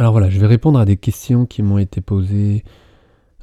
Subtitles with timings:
[0.00, 2.64] Alors voilà, je vais répondre à des questions qui m'ont été posées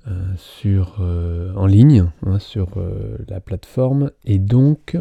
[0.08, 0.34] euh,
[0.66, 4.10] euh, en ligne, hein, sur euh, la plateforme.
[4.26, 4.98] Et donc,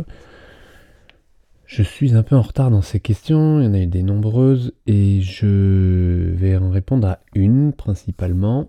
[1.65, 3.61] je suis un peu en retard dans ces questions.
[3.61, 4.75] Il y en a eu des nombreuses.
[4.87, 8.69] Et je vais en répondre à une principalement.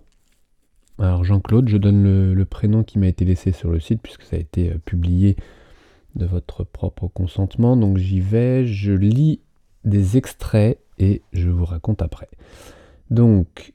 [0.98, 4.36] Alors Jean-Claude, je donne le, prénom qui m'a été laissé sur le site puisque ça
[4.36, 5.36] a été publié
[6.16, 7.76] de votre propre consentement.
[7.76, 9.40] Donc j'y vais, je lis
[9.84, 12.30] des extraits et je vous raconte après.
[13.10, 13.74] Donc,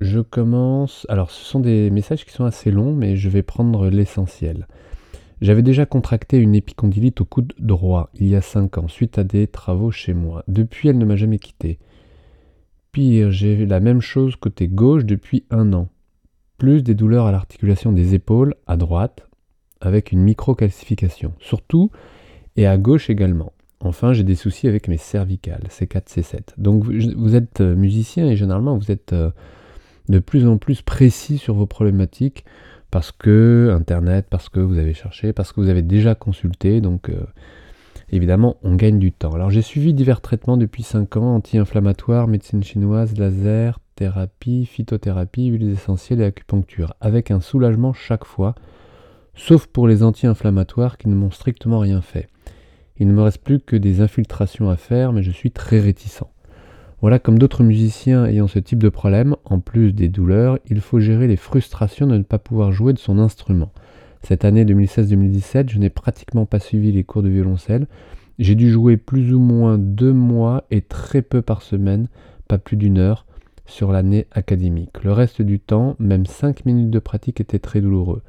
[0.00, 1.06] je commence.
[1.08, 4.66] Alors, ce sont des messages qui sont assez longs, mais je vais prendre l'essentiel.
[5.40, 9.24] J'avais déjà contracté une épicondylite au coude droit il y a 5 ans, suite à
[9.24, 10.42] des travaux chez moi.
[10.48, 11.78] Depuis, elle ne m'a jamais quitté.
[12.90, 15.88] Pire, j'ai la même chose côté gauche depuis un an.
[16.56, 19.28] Plus des douleurs à l'articulation des épaules, à droite,
[19.80, 21.34] avec une microcalcification.
[21.38, 21.92] Surtout,
[22.56, 23.52] et à gauche également.
[23.80, 26.40] Enfin, j'ai des soucis avec mes cervicales, C4, C7.
[26.58, 29.30] Donc vous êtes euh, musicien et généralement vous êtes euh,
[30.08, 32.44] de plus en plus précis sur vos problématiques
[32.90, 36.80] parce que Internet, parce que vous avez cherché, parce que vous avez déjà consulté.
[36.80, 37.24] Donc euh,
[38.10, 39.32] évidemment, on gagne du temps.
[39.32, 45.70] Alors j'ai suivi divers traitements depuis 5 ans, anti-inflammatoires, médecine chinoise, laser, thérapie, phytothérapie, huiles
[45.70, 48.54] essentielles et acupuncture, avec un soulagement chaque fois,
[49.34, 52.28] sauf pour les anti-inflammatoires qui ne m'ont strictement rien fait.
[52.98, 56.24] Il ne me reste plus que des infiltrations à faire, mais je suis très réticent.
[57.00, 60.98] Voilà, comme d'autres musiciens ayant ce type de problème, en plus des douleurs, il faut
[60.98, 63.70] gérer les frustrations de ne pas pouvoir jouer de son instrument.
[64.22, 67.86] Cette année 2016-2017, je n'ai pratiquement pas suivi les cours de violoncelle.
[68.40, 72.08] J'ai dû jouer plus ou moins deux mois et très peu par semaine,
[72.48, 73.26] pas plus d'une heure,
[73.64, 75.04] sur l'année académique.
[75.04, 78.22] Le reste du temps, même cinq minutes de pratique étaient très douloureux.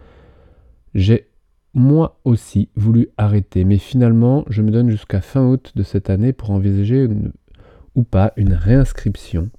[0.93, 1.28] J'ai
[1.73, 6.33] moi aussi voulu arrêter, mais finalement, je me donne jusqu'à fin août de cette année
[6.33, 7.07] pour envisager
[7.95, 9.49] ou pas une réinscription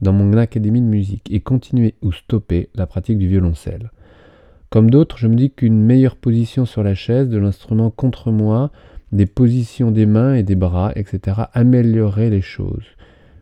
[0.00, 3.90] dans mon académie de musique et continuer ou stopper la pratique du violoncelle.
[4.70, 8.72] Comme d'autres, je me dis qu'une meilleure position sur la chaise, de l'instrument contre moi,
[9.12, 12.86] des positions des mains et des bras, etc., améliorerait les choses.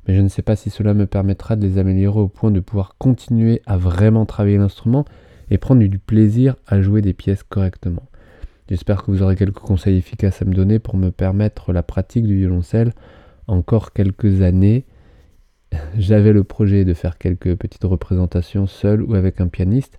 [0.06, 2.60] Mais je ne sais pas si cela me permettra de les améliorer au point de
[2.60, 5.04] pouvoir continuer à vraiment travailler l'instrument
[5.50, 8.09] et prendre du plaisir à jouer des pièces correctement.
[8.70, 12.24] J'espère que vous aurez quelques conseils efficaces à me donner pour me permettre la pratique
[12.24, 12.92] du violoncelle
[13.48, 14.84] encore quelques années.
[15.98, 19.98] J'avais le projet de faire quelques petites représentations seul ou avec un pianiste,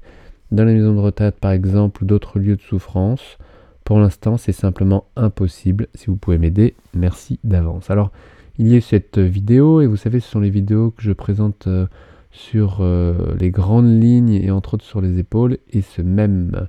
[0.53, 3.37] dans les maisons de retraite par exemple ou d'autres lieux de souffrance.
[3.83, 5.87] Pour l'instant, c'est simplement impossible.
[5.93, 7.89] Si vous pouvez m'aider, merci d'avance.
[7.89, 8.11] Alors,
[8.57, 11.67] il y a cette vidéo, et vous savez, ce sont les vidéos que je présente
[11.67, 11.87] euh,
[12.31, 15.57] sur euh, les grandes lignes et entre autres sur les épaules.
[15.71, 16.67] Et ce même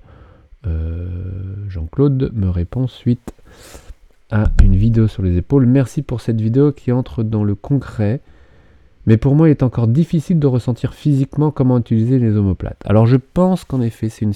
[1.69, 3.33] Jean-Claude me répond suite
[4.31, 5.67] à une vidéo sur les épaules.
[5.67, 8.21] Merci pour cette vidéo qui entre dans le concret.
[9.07, 12.81] Mais pour moi, il est encore difficile de ressentir physiquement comment utiliser les omoplates.
[12.85, 14.33] Alors je pense qu'en effet, une,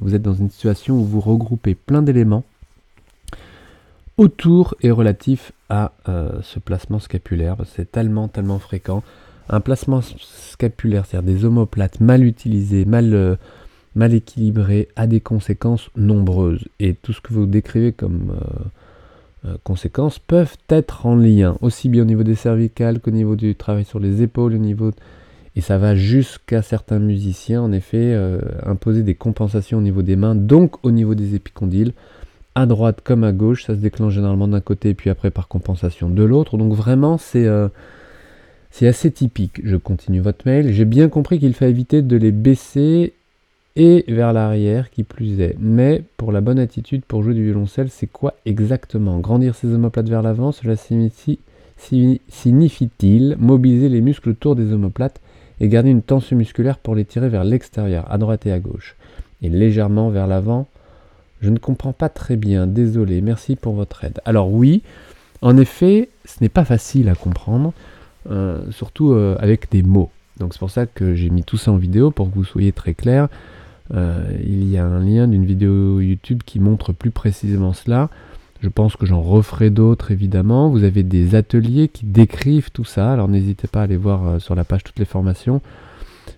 [0.00, 2.44] vous êtes dans une situation où vous regroupez plein d'éléments
[4.18, 7.56] autour et relatif à euh, ce placement scapulaire.
[7.64, 9.02] C'est tellement, tellement fréquent.
[9.48, 13.36] Un placement scapulaire, c'est-à-dire des omoplates mal utilisées, mal, euh,
[13.94, 16.64] mal équilibrées, a des conséquences nombreuses.
[16.80, 18.32] Et tout ce que vous décrivez comme
[19.46, 23.54] euh, conséquences peuvent être en lien, aussi bien au niveau des cervicales qu'au niveau du
[23.54, 24.90] travail sur les épaules, au niveau...
[25.54, 28.18] Et ça va jusqu'à certains musiciens, en effet,
[28.64, 31.92] imposer des compensations au niveau des mains, donc au niveau des épicondyles
[32.54, 35.48] à droite comme à gauche, ça se déclenche généralement d'un côté et puis après par
[35.48, 36.56] compensation de l'autre.
[36.56, 37.68] Donc vraiment c'est euh,
[38.82, 39.60] assez typique.
[39.64, 40.72] Je continue votre mail.
[40.72, 43.14] J'ai bien compris qu'il fallait éviter de les baisser
[43.76, 45.56] et vers l'arrière qui plus est.
[45.58, 49.18] Mais pour la bonne attitude pour jouer du violoncelle, c'est quoi exactement?
[49.18, 55.20] Grandir ses omoplates vers l'avant, cela signifie-t-il mobiliser les muscles autour des omoplates
[55.60, 58.96] et garder une tension musculaire pour les tirer vers l'extérieur, à droite et à gauche,
[59.42, 60.66] et légèrement vers l'avant
[61.42, 64.20] je ne comprends pas très bien, désolé, merci pour votre aide.
[64.24, 64.82] Alors oui,
[65.42, 67.72] en effet, ce n'est pas facile à comprendre,
[68.30, 70.10] euh, surtout euh, avec des mots.
[70.38, 72.70] Donc c'est pour ça que j'ai mis tout ça en vidéo pour que vous soyez
[72.70, 73.28] très clair.
[73.94, 78.08] Euh, il y a un lien d'une vidéo YouTube qui montre plus précisément cela.
[78.60, 80.68] Je pense que j'en referai d'autres évidemment.
[80.68, 83.12] Vous avez des ateliers qui décrivent tout ça.
[83.12, 85.60] Alors n'hésitez pas à aller voir sur la page toutes les formations.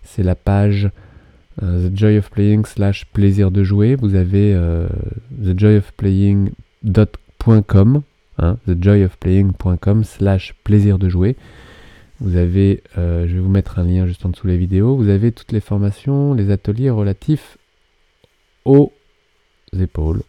[0.03, 0.91] C'est la page
[1.63, 3.95] euh, the Joy of Playing slash plaisir de jouer.
[3.95, 4.89] Vous avez euh,
[5.43, 8.03] thejoyofplaying.com,
[8.39, 11.37] hein, thejoyofplaying.com slash plaisir de jouer.
[12.21, 14.97] Vous avez, euh, je vais vous mettre un lien juste en dessous les vidéos.
[14.97, 17.59] Vous avez toutes les formations, les ateliers relatifs
[18.65, 18.93] aux
[19.79, 20.23] épaules.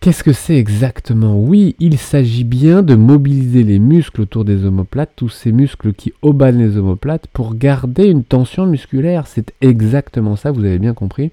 [0.00, 1.34] Qu'est-ce que c'est exactement?
[1.34, 6.12] Oui, il s'agit bien de mobiliser les muscles autour des omoplates, tous ces muscles qui
[6.20, 9.26] obannent les omoplates, pour garder une tension musculaire.
[9.26, 11.30] C'est exactement ça, vous avez bien compris.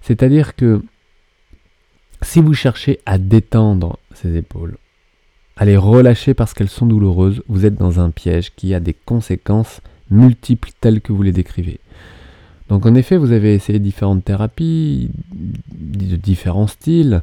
[0.00, 0.80] C'est-à-dire que
[2.20, 4.76] si vous cherchez à détendre ces épaules,
[5.56, 8.94] à les relâcher parce qu'elles sont douloureuses, vous êtes dans un piège qui a des
[8.94, 11.80] conséquences multiples telles que vous les décrivez.
[12.68, 15.10] Donc en effet, vous avez essayé différentes thérapies
[15.74, 17.22] de différents styles.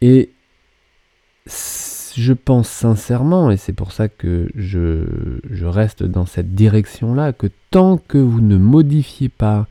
[0.00, 0.30] Et
[2.16, 5.04] je pense sincèrement, et c'est pour ça que je,
[5.50, 9.66] je reste dans cette direction-là, que tant que vous ne modifiez pas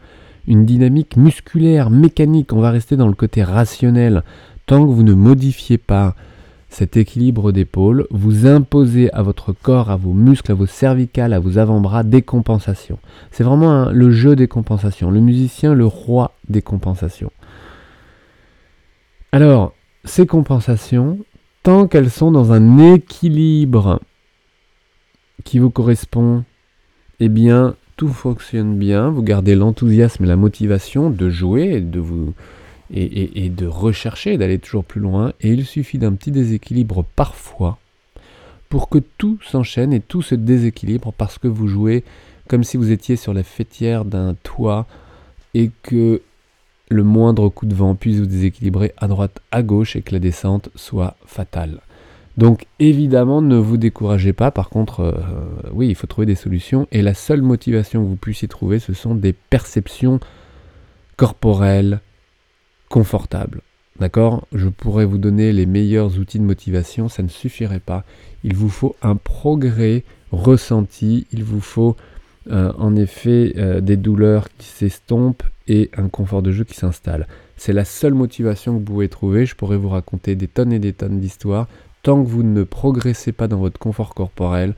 [0.48, 4.24] une dynamique musculaire, mécanique, on va rester dans le côté rationnel,
[4.66, 6.16] tant que vous ne modifiez pas
[6.70, 11.40] cet équilibre d'épaule, vous imposez à votre corps, à vos muscles, à vos cervicales, à
[11.40, 13.00] vos avant-bras des compensations.
[13.32, 15.10] C'est vraiment le jeu des compensations.
[15.10, 17.32] Le musicien, le roi des compensations.
[19.32, 19.74] Alors,
[20.06, 21.20] ces compensations,
[21.64, 24.00] tant qu'elles sont dans un équilibre
[25.44, 26.44] qui vous correspond,
[27.20, 29.10] eh bien, tout fonctionne bien.
[29.10, 32.34] Vous gardez l'enthousiasme et la motivation de jouer et de vous
[32.94, 35.34] et, de rechercher, d'aller toujours plus loin.
[35.42, 37.78] Et il suffit d'un petit déséquilibre parfois
[38.70, 42.04] pour que tout s'enchaîne et tout se déséquilibre parce que vous jouez
[42.48, 44.88] comme si vous étiez sur la fêtière d'un toit
[45.54, 46.22] et que
[46.90, 50.20] le moindre coup de vent puisse vous déséquilibrer à droite, à gauche et que la
[50.20, 51.82] descente soit fatale.
[52.38, 54.50] Donc évidemment, ne vous découragez pas.
[54.50, 55.14] Par contre, euh,
[55.74, 56.88] oui, il faut trouver des solutions.
[56.92, 60.20] Et la seule motivation que vous puissiez trouver, ce sont des perceptions
[61.18, 62.00] corporelles
[62.90, 63.62] confortables.
[64.00, 64.48] D'accord?
[64.54, 68.04] Je pourrais vous donner les meilleurs outils de motivation, ça ne suffirait pas.
[68.44, 71.96] Il vous faut un progrès ressenti, il vous faut
[72.50, 77.28] euh, en effet euh, des douleurs qui s'estompent et un confort de jeu qui s'installe.
[77.58, 79.46] C'est la seule motivation que vous pouvez trouver.
[79.46, 81.68] Je pourrais vous raconter des tonnes et des tonnes d'histoires.
[82.02, 84.74] Tant que vous ne progressez pas dans votre confort corporel,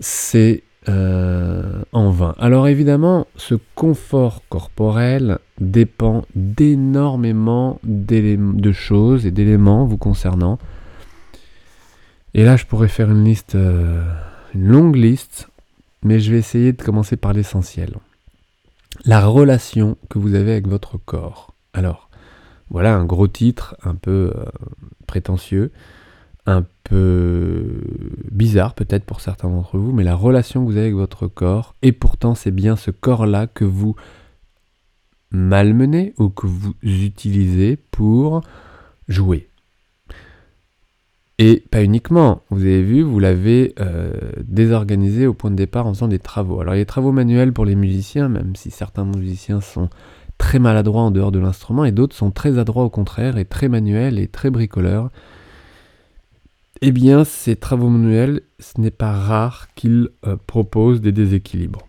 [0.00, 2.34] c'est euh, en vain.
[2.38, 10.58] Alors évidemment, ce confort corporel dépend d'énormément de choses et d'éléments vous concernant.
[12.34, 15.48] Et là, je pourrais faire une liste, une longue liste
[16.04, 17.96] mais je vais essayer de commencer par l'essentiel.
[19.04, 21.54] La relation que vous avez avec votre corps.
[21.72, 22.08] Alors,
[22.70, 24.44] voilà un gros titre un peu euh,
[25.06, 25.72] prétentieux,
[26.46, 27.80] un peu
[28.30, 31.74] bizarre peut-être pour certains d'entre vous, mais la relation que vous avez avec votre corps,
[31.82, 33.96] et pourtant c'est bien ce corps-là que vous
[35.30, 38.42] malmenez ou que vous utilisez pour
[39.08, 39.48] jouer.
[41.38, 44.12] Et pas uniquement, vous avez vu, vous l'avez euh,
[44.44, 46.60] désorganisé au point de départ en faisant des travaux.
[46.60, 49.88] Alors il y a des travaux manuels pour les musiciens, même si certains musiciens sont
[50.38, 53.68] très maladroits en dehors de l'instrument, et d'autres sont très adroits au contraire, et très
[53.68, 55.10] manuels et très bricoleurs.
[56.80, 61.86] Eh bien, ces travaux manuels, ce n'est pas rare qu'ils euh, proposent des déséquilibres.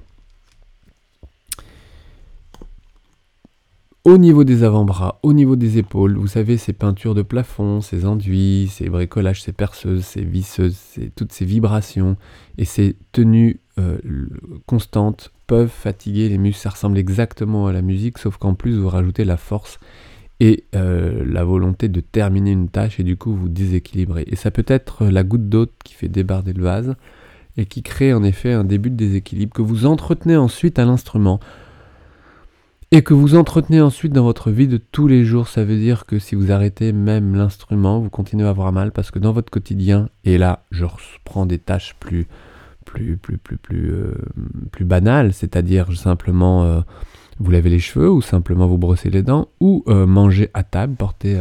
[4.05, 8.05] au niveau des avant-bras, au niveau des épaules, vous savez, ces peintures de plafond, ces
[8.05, 10.77] enduits, ces bricolages, ces perceuses, ces visseuses,
[11.15, 12.15] toutes ces vibrations
[12.59, 13.97] et ces tenues euh,
[14.67, 16.61] constantes peuvent fatiguer les muscles.
[16.61, 19.79] Ça ressemble exactement à la musique, sauf qu'en plus vous rajoutez la force
[20.39, 24.25] et euh, la volonté de terminer une tâche et du coup vous déséquilibrez.
[24.27, 26.95] Et ça peut être la goutte d'eau qui fait débarder le vase
[27.57, 31.39] et qui crée en effet un début de déséquilibre que vous entretenez ensuite à l'instrument
[32.91, 36.05] et que vous entretenez ensuite dans votre vie de tous les jours, ça veut dire
[36.05, 39.50] que si vous arrêtez même l'instrument, vous continuez à avoir mal parce que dans votre
[39.50, 42.27] quotidien, et là je reprends des tâches plus
[42.86, 44.13] plus plus plus plus, euh,
[44.71, 46.81] plus banales, c'est-à-dire simplement euh,
[47.39, 50.96] vous lavez les cheveux ou simplement vous brossez les dents ou euh, manger à table,
[50.96, 51.38] porter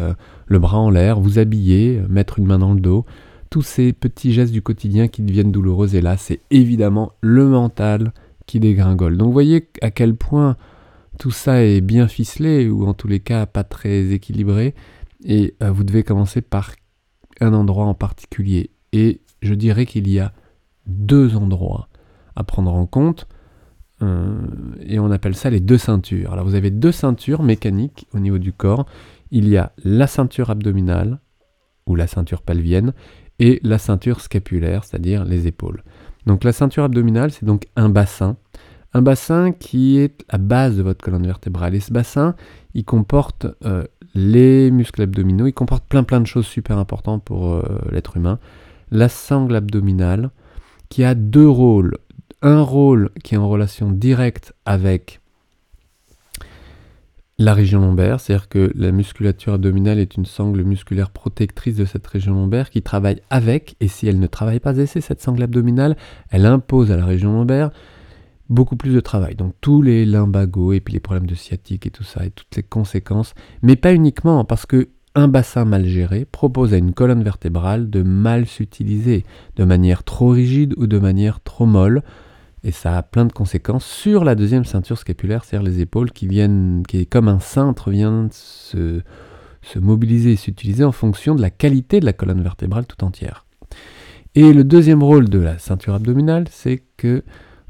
[0.46, 3.04] le bras en l'air, vous habiller, mettre une main dans le dos,
[3.50, 8.12] tous ces petits gestes du quotidien qui deviennent douloureux et là c'est évidemment le mental
[8.46, 9.16] qui dégringole.
[9.16, 10.56] Donc vous voyez à quel point
[11.18, 14.74] tout ça est bien ficelé ou en tous les cas pas très équilibré
[15.24, 16.72] et euh, vous devez commencer par
[17.40, 18.70] un endroit en particulier.
[18.92, 20.32] Et je dirais qu'il y a
[20.86, 21.88] deux endroits
[22.36, 23.33] à prendre en compte euh,
[24.80, 26.32] et on appelle ça les deux ceintures.
[26.32, 28.86] Alors vous avez deux ceintures mécaniques au niveau du corps.
[29.30, 31.20] Il y a la ceinture abdominale
[31.86, 32.92] ou la ceinture pelvienne
[33.38, 35.82] et la ceinture scapulaire, c'est-à-dire les épaules.
[36.26, 38.36] Donc la ceinture abdominale, c'est donc un bassin
[38.94, 41.74] un bassin qui est la base de votre colonne vertébrale.
[41.74, 42.36] Et ce bassin,
[42.74, 43.84] il comporte euh,
[44.14, 48.38] les muscles abdominaux, il comporte plein plein de choses super importantes pour euh, l'être humain.
[48.90, 50.30] La sangle abdominale,
[50.88, 51.98] qui a deux rôles.
[52.46, 55.20] Un rôle qui est en relation directe avec
[57.38, 62.06] la région lombaire, c'est-à-dire que la musculature abdominale est une sangle musculaire protectrice de cette
[62.06, 65.96] région lombaire qui travaille avec, et si elle ne travaille pas assez, cette sangle abdominale,
[66.28, 67.70] elle impose à la région lombaire
[68.50, 69.36] beaucoup plus de travail.
[69.36, 72.54] Donc tous les limbagos et puis les problèmes de sciatique et tout ça et toutes
[72.56, 73.32] les conséquences,
[73.62, 78.02] mais pas uniquement parce que un bassin mal géré propose à une colonne vertébrale de
[78.02, 79.24] mal s'utiliser
[79.56, 82.02] de manière trop rigide ou de manière trop molle.
[82.64, 86.26] Et ça a plein de conséquences sur la deuxième ceinture scapulaire, c'est-à-dire les épaules qui
[86.26, 89.02] viennent, qui est comme un cintre, vient se,
[89.60, 93.44] se mobiliser et s'utiliser en fonction de la qualité de la colonne vertébrale tout entière.
[94.34, 97.22] Et le deuxième rôle de la ceinture abdominale, c'est que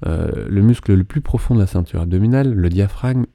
[0.07, 3.27] euh, le muscle le plus profond de la ceinture abdominale, le diaphragme,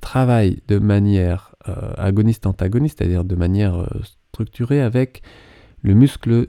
[0.00, 3.86] travaille de manière euh, agoniste-antagoniste, c'est-à-dire de manière euh,
[4.30, 5.22] structurée avec
[5.82, 6.48] le muscle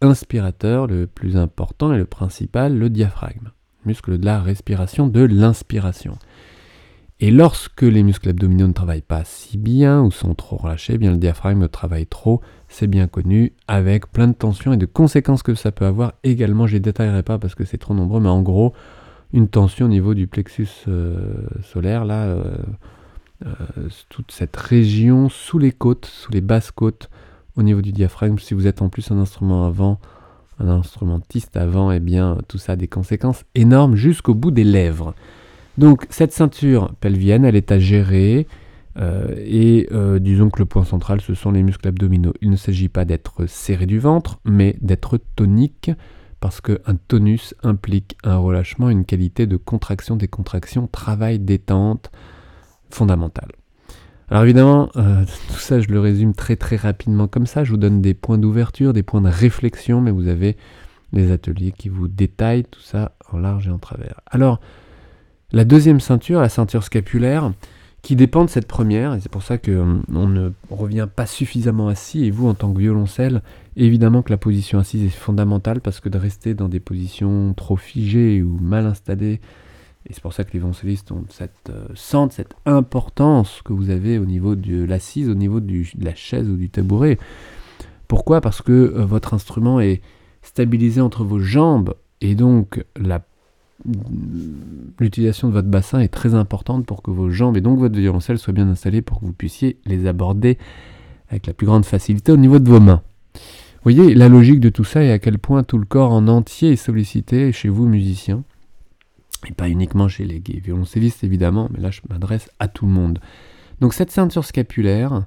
[0.00, 3.50] inspirateur le plus important et le principal, le diaphragme,
[3.86, 6.18] muscle de la respiration, de l'inspiration.
[7.18, 10.98] Et lorsque les muscles abdominaux ne travaillent pas si bien ou sont trop relâchés, eh
[10.98, 15.42] bien le diaphragme travaille trop, c'est bien connu, avec plein de tensions et de conséquences
[15.42, 16.66] que ça peut avoir également.
[16.66, 18.74] Je ne détaillerai pas parce que c'est trop nombreux, mais en gros,
[19.32, 22.56] une tension au niveau du plexus euh, solaire, là, euh,
[23.46, 23.52] euh,
[24.10, 27.08] toute cette région sous les côtes, sous les basses côtes,
[27.56, 28.38] au niveau du diaphragme.
[28.38, 29.98] Si vous êtes en plus un instrument avant,
[30.58, 35.14] un instrumentiste avant, eh bien tout ça a des conséquences énormes jusqu'au bout des lèvres.
[35.78, 38.46] Donc cette ceinture pelvienne, elle est à gérer.
[38.98, 42.32] Euh, et euh, disons que le point central, ce sont les muscles abdominaux.
[42.40, 45.90] Il ne s'agit pas d'être serré du ventre, mais d'être tonique,
[46.40, 52.10] parce qu'un tonus implique un relâchement, une qualité de contraction, des contractions, travail, détente,
[52.88, 53.52] fondamentale.
[54.28, 57.62] Alors évidemment, euh, tout ça, je le résume très très rapidement comme ça.
[57.62, 60.56] Je vous donne des points d'ouverture, des points de réflexion, mais vous avez
[61.12, 64.20] les ateliers qui vous détaillent tout ça en large et en travers.
[64.26, 64.60] Alors,
[65.52, 67.52] la deuxième ceinture, la ceinture scapulaire,
[68.02, 71.88] qui dépend de cette première, et c'est pour ça qu'on euh, ne revient pas suffisamment
[71.88, 73.42] assis, et vous en tant que violoncelle,
[73.76, 77.76] évidemment que la position assise est fondamentale, parce que de rester dans des positions trop
[77.76, 79.40] figées ou mal installées,
[80.08, 84.18] et c'est pour ça que les violoncellistes ont cette, euh, cette importance que vous avez
[84.18, 87.18] au niveau de l'assise, au niveau de la chaise ou du tabouret.
[88.06, 88.40] Pourquoi?
[88.40, 90.00] Parce que euh, votre instrument est
[90.42, 93.24] stabilisé entre vos jambes, et donc la
[94.98, 98.38] l'utilisation de votre bassin est très importante pour que vos jambes et donc votre violoncelle
[98.38, 100.56] soient bien installées pour que vous puissiez les aborder
[101.28, 103.02] avec la plus grande facilité au niveau de vos mains.
[103.34, 106.26] Vous voyez la logique de tout ça et à quel point tout le corps en
[106.26, 108.44] entier est sollicité chez vous musiciens.
[109.48, 113.20] Et pas uniquement chez les violoncellistes évidemment, mais là je m'adresse à tout le monde.
[113.80, 115.26] Donc cette ceinture scapulaire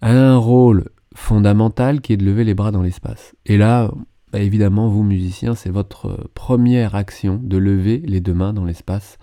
[0.00, 3.34] a un rôle fondamental qui est de lever les bras dans l'espace.
[3.46, 3.90] Et là,
[4.32, 8.64] bah, évidemment, vous musiciens, c'est votre euh, première action de lever les deux mains dans
[8.64, 9.18] l'espace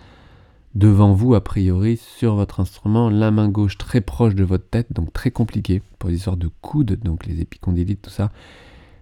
[0.76, 4.92] devant vous, a priori, sur votre instrument, la main gauche très proche de votre tête,
[4.92, 8.30] donc très compliqué pour des histoires de coude, donc les épicondylites, tout ça,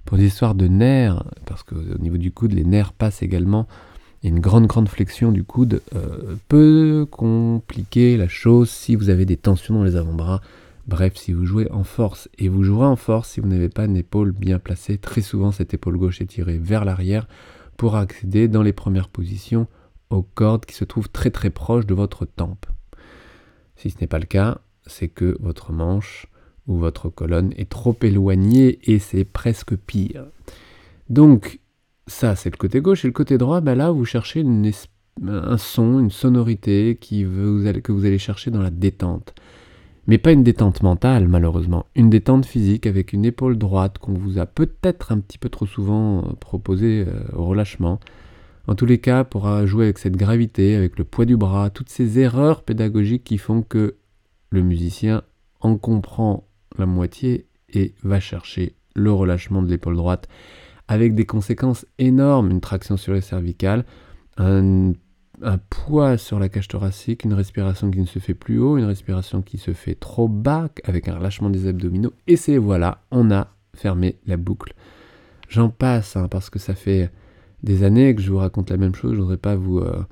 [0.07, 3.69] pour des histoires de nerfs, parce qu'au niveau du coude, les nerfs passent également,
[4.23, 9.37] une grande, grande flexion du coude euh, peut compliquer la chose si vous avez des
[9.37, 10.41] tensions dans les avant-bras,
[10.89, 13.85] Bref, si vous jouez en force, et vous jouerez en force si vous n'avez pas
[13.85, 17.29] une épaule bien placée, très souvent cette épaule gauche est tirée vers l'arrière
[17.77, 19.67] pour accéder dans les premières positions
[20.09, 22.65] aux cordes qui se trouvent très très proches de votre tempe.
[23.77, 26.27] Si ce n'est pas le cas, c'est que votre manche
[26.67, 30.25] ou votre colonne est trop éloignée et c'est presque pire.
[31.11, 31.61] Donc,
[32.09, 34.45] ça c'est le côté gauche et le côté droit, ben là vous cherchez
[35.27, 39.35] un son, une sonorité que vous allez chercher dans la détente.
[40.09, 41.85] Mais pas une détente mentale, malheureusement.
[41.95, 45.67] Une détente physique avec une épaule droite qu'on vous a peut-être un petit peu trop
[45.67, 48.01] souvent euh, proposé euh, au relâchement.
[48.67, 51.91] En tous les cas, pourra jouer avec cette gravité, avec le poids du bras, toutes
[51.91, 53.97] ces erreurs pédagogiques qui font que
[54.49, 55.23] le musicien
[55.61, 56.49] en comprend
[56.79, 60.27] la moitié et va chercher le relâchement de l'épaule droite
[60.89, 63.85] avec des conséquences énormes, une traction sur les cervicales,
[65.43, 68.85] un poids sur la cage thoracique, une respiration qui ne se fait plus haut, une
[68.85, 73.31] respiration qui se fait trop bas, avec un relâchement des abdominaux, et c'est voilà, on
[73.31, 74.75] a fermé la boucle.
[75.49, 77.11] J'en passe, hein, parce que ça fait
[77.63, 80.05] des années que je vous raconte la même chose, je ne voudrais pas vous, euh,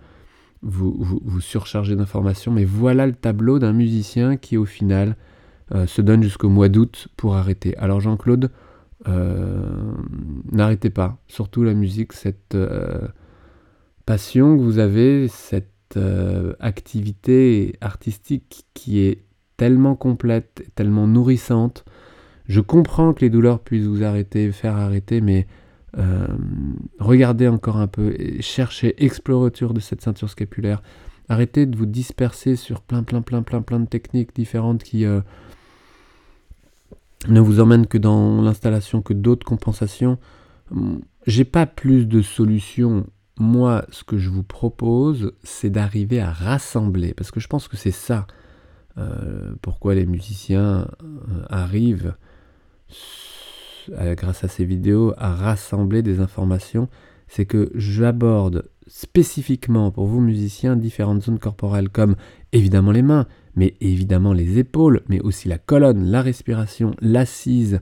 [0.62, 5.16] vous, vous, surcharger d'informations, mais voilà le tableau d'un musicien qui au final
[5.74, 7.76] euh, se donne jusqu'au mois d'août pour arrêter.
[7.76, 8.50] Alors Jean-Claude,
[9.06, 12.56] n'arrêtez pas, surtout la musique, cette
[14.06, 19.22] passion que vous avez, cette euh, activité artistique qui est
[19.56, 21.84] tellement complète, tellement nourrissante.
[22.48, 25.46] Je comprends que les douleurs puissent vous arrêter, faire arrêter, mais
[25.98, 26.26] euh,
[26.98, 30.82] regardez encore un peu, cherchez, explorez autour de cette ceinture scapulaire.
[31.28, 35.20] Arrêtez de vous disperser sur plein, plein, plein, plein, plein de techniques différentes qui euh,
[37.28, 40.18] ne vous emmènent que dans l'installation que d'autres compensations.
[41.26, 43.06] J'ai pas plus de solutions.
[43.38, 47.76] Moi, ce que je vous propose, c'est d'arriver à rassembler, parce que je pense que
[47.76, 48.26] c'est ça
[48.98, 52.14] euh, pourquoi les musiciens euh, arrivent,
[53.90, 56.88] grâce à ces vidéos, à rassembler des informations.
[57.28, 62.16] C'est que j'aborde spécifiquement pour vous musiciens différentes zones corporelles comme
[62.52, 67.80] évidemment les mains, mais évidemment les épaules, mais aussi la colonne, la respiration, l'assise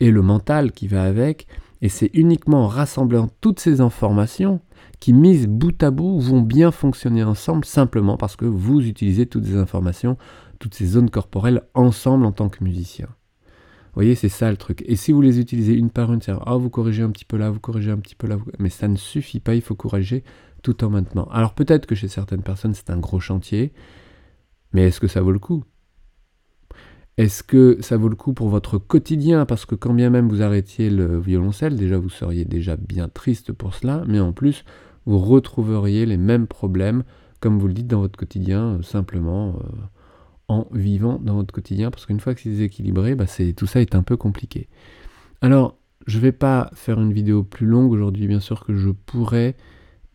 [0.00, 1.46] et le mental qui va avec.
[1.82, 4.60] Et c'est uniquement en rassemblant toutes ces informations
[4.98, 9.44] qui, mises bout à bout, vont bien fonctionner ensemble simplement parce que vous utilisez toutes
[9.44, 10.16] ces informations,
[10.58, 13.06] toutes ces zones corporelles ensemble en tant que musicien.
[13.06, 14.84] Vous voyez, c'est ça le truc.
[14.86, 17.36] Et si vous les utilisez une par une, c'est ah, vous corrigez un petit peu
[17.36, 20.22] là, vous corrigez un petit peu là, mais ça ne suffit pas, il faut corriger
[20.62, 21.28] tout en maintenant.
[21.32, 23.72] Alors peut-être que chez certaines personnes, c'est un gros chantier,
[24.76, 25.64] mais est-ce que ça vaut le coup?
[27.16, 29.46] Est-ce que ça vaut le coup pour votre quotidien?
[29.46, 33.54] Parce que quand bien même vous arrêtiez le violoncelle, déjà vous seriez déjà bien triste
[33.54, 34.66] pour cela, mais en plus,
[35.06, 37.04] vous retrouveriez les mêmes problèmes,
[37.40, 39.68] comme vous le dites dans votre quotidien, euh, simplement euh,
[40.48, 43.24] en vivant dans votre quotidien, parce qu'une fois que c'est déséquilibré, bah
[43.56, 44.68] tout ça est un peu compliqué.
[45.40, 48.90] Alors, je ne vais pas faire une vidéo plus longue aujourd'hui, bien sûr que je
[48.90, 49.56] pourrais,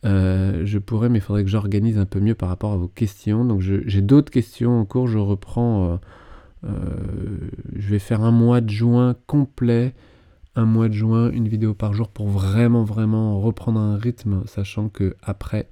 [0.03, 2.88] euh, je pourrais, mais il faudrait que j'organise un peu mieux par rapport à vos
[2.88, 3.46] questions.
[3.46, 5.98] Donc j'ai d'autres questions en cours, je reprends, euh,
[6.65, 9.93] euh, je vais faire un mois de juin complet,
[10.55, 14.89] un mois de juin, une vidéo par jour pour vraiment, vraiment reprendre un rythme, sachant
[14.89, 15.70] que après,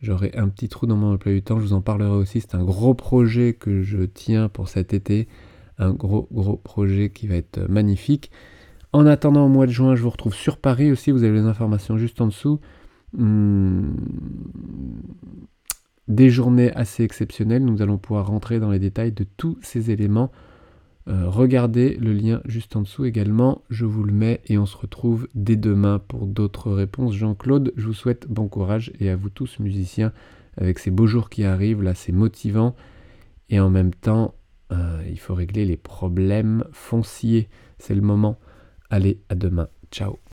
[0.00, 2.54] j'aurai un petit trou dans mon emploi du temps, je vous en parlerai aussi, c'est
[2.54, 5.28] un gros projet que je tiens pour cet été,
[5.78, 8.30] un gros, gros projet qui va être magnifique.
[8.92, 11.46] En attendant au mois de juin, je vous retrouve sur Paris aussi, vous avez les
[11.46, 12.60] informations juste en dessous.
[13.12, 13.94] Hmm.
[16.08, 17.64] des journées assez exceptionnelles.
[17.64, 20.30] Nous allons pouvoir rentrer dans les détails de tous ces éléments.
[21.08, 24.76] Euh, regardez le lien juste en dessous également, je vous le mets et on se
[24.76, 27.14] retrouve dès demain pour d'autres réponses.
[27.14, 30.12] Jean-Claude, je vous souhaite bon courage et à vous tous musiciens
[30.58, 32.76] avec ces beaux jours qui arrivent, là c'est motivant
[33.48, 34.34] et en même temps
[34.70, 37.48] euh, il faut régler les problèmes fonciers.
[37.78, 38.38] C'est le moment.
[38.90, 39.68] Allez, à demain.
[39.90, 40.18] Ciao